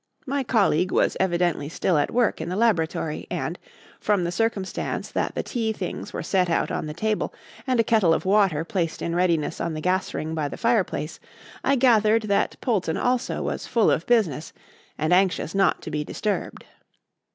[0.25, 3.59] My colleague was evidently still at work in the laboratory, and,
[3.99, 7.31] from the circumstance that the tea things were set out on the table
[7.67, 11.19] and a kettle of water placed in readiness on the gas ring by the fireplace,
[11.63, 14.53] I gathered that Polton also was full of business
[14.97, 16.63] and anxious not to be disturbed.